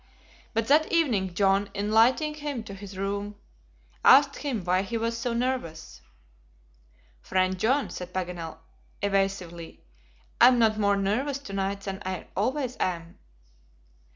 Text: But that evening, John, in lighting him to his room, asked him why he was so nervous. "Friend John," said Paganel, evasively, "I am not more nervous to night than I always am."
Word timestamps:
But 0.55 0.65
that 0.65 0.91
evening, 0.91 1.35
John, 1.35 1.69
in 1.75 1.91
lighting 1.91 2.33
him 2.33 2.63
to 2.63 2.73
his 2.73 2.97
room, 2.97 3.35
asked 4.03 4.37
him 4.37 4.63
why 4.65 4.81
he 4.81 4.97
was 4.97 5.15
so 5.15 5.31
nervous. 5.31 6.01
"Friend 7.21 7.55
John," 7.59 7.91
said 7.91 8.11
Paganel, 8.11 8.57
evasively, 9.03 9.83
"I 10.41 10.47
am 10.47 10.57
not 10.57 10.79
more 10.79 10.97
nervous 10.97 11.37
to 11.37 11.53
night 11.53 11.81
than 11.81 12.01
I 12.03 12.25
always 12.35 12.77
am." 12.79 13.19